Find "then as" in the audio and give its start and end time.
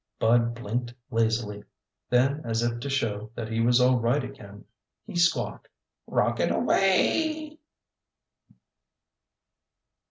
2.09-2.63